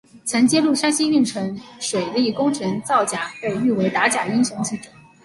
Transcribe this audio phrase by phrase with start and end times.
[0.25, 4.89] 曾揭露山西运城水利工程造假被誉为打假英雄记者。